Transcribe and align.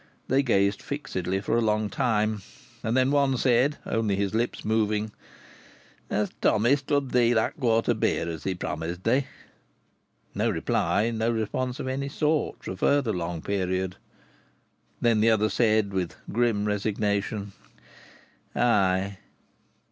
They 0.27 0.41
gazed 0.41 0.81
fixedly 0.81 1.41
for 1.41 1.55
a 1.55 1.61
long 1.61 1.87
time, 1.87 2.41
and 2.83 2.97
then 2.97 3.11
one 3.11 3.37
said, 3.37 3.77
only 3.85 4.15
his 4.15 4.33
lips 4.33 4.65
moving: 4.65 5.11
"Has 6.09 6.31
Tommy 6.41 6.75
stood 6.75 7.11
thee 7.11 7.33
that 7.33 7.39
there 7.39 7.53
quart 7.59 7.87
o' 7.87 7.93
beer 7.93 8.27
as 8.27 8.43
he 8.43 8.55
promised 8.55 9.03
thee?" 9.03 9.27
No 10.33 10.49
reply, 10.49 11.11
no 11.11 11.29
response 11.29 11.79
of 11.79 11.87
any 11.87 12.09
sort, 12.09 12.63
for 12.63 12.71
a 12.71 12.77
further 12.77 13.13
long 13.13 13.43
period! 13.43 13.97
Then 14.99 15.19
the 15.21 15.29
other 15.29 15.49
said, 15.51 15.93
with 15.93 16.15
grim 16.31 16.65
resignation: 16.65 17.51
"Ay!" 18.55 19.19